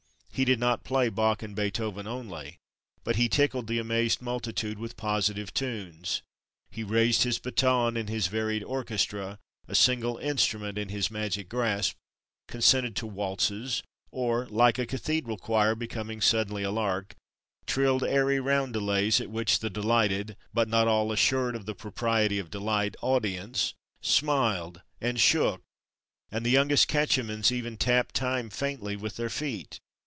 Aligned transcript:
He 0.33 0.45
did 0.45 0.61
not 0.61 0.85
play 0.85 1.09
Bach 1.09 1.43
and 1.43 1.55
Beethoven 1.55 2.07
only, 2.07 2.57
but 3.03 3.17
he 3.17 3.29
tickled 3.29 3.67
the 3.67 3.77
amazed 3.77 4.21
multitude 4.21 4.79
with 4.79 4.97
positive 4.97 5.53
tunes. 5.53 6.23
He 6.71 6.83
raised 6.85 7.23
his 7.23 7.37
baton, 7.37 7.95
and 7.97 8.09
his 8.09 8.25
varied 8.25 8.63
orchestra, 8.63 9.37
a 9.67 9.75
single 9.75 10.17
instrument 10.17 10.79
in 10.79 10.87
his 10.89 11.11
magic 11.11 11.47
grasp, 11.47 11.97
consented 12.47 12.95
to 12.95 13.05
waltzes; 13.07 13.83
or, 14.09 14.47
like 14.47 14.79
a 14.79 14.87
cathedral 14.87 15.37
choir 15.37 15.75
becoming 15.75 16.21
suddenly 16.21 16.63
a 16.63 16.71
lark, 16.71 17.13
trilled 17.67 18.03
airy 18.03 18.39
roundelays, 18.39 19.19
at 19.21 19.29
which 19.29 19.59
the 19.59 19.69
delighted 19.69 20.37
(but 20.53 20.69
not 20.69 20.87
all 20.87 21.11
assured 21.11 21.55
of 21.57 21.65
the 21.65 21.75
propriety 21.75 22.39
of 22.39 22.49
delight) 22.49 22.95
audience 23.01 23.73
smiled 24.01 24.81
and 25.01 25.19
shook, 25.19 25.61
and 26.31 26.45
the 26.45 26.51
youngest 26.51 26.87
catechumens 26.87 27.51
even 27.51 27.77
tapped 27.77 28.15
time 28.15 28.49
faintly 28.49 28.95
with 28.95 29.17
their 29.17 29.29
feet! 29.29 29.81